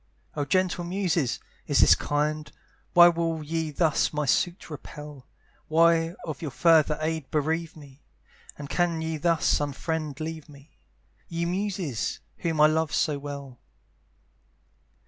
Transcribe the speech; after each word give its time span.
Oh 0.35 0.45
gentle 0.45 0.83
muses! 0.83 1.39
is 1.67 1.81
this 1.81 1.93
kind? 1.93 2.51
Why 2.93 3.07
will 3.07 3.43
ye 3.43 3.69
thus 3.69 4.11
my 4.11 4.25
suit 4.25 4.71
repel? 4.71 5.27
Why 5.67 6.15
of 6.25 6.41
your 6.41 6.49
further 6.49 6.97
aid 7.01 7.29
bereave 7.29 7.75
me? 7.77 8.01
And 8.57 8.67
can 8.67 9.03
ye 9.03 9.17
thus 9.17 9.59
unfriended 9.61 10.19
leave 10.19 10.49
me? 10.49 10.79
Ye 11.27 11.45
muses! 11.45 12.19
whom 12.37 12.59
I 12.61 12.65
love 12.65 12.91
so 12.95 13.19
well. 13.19 13.59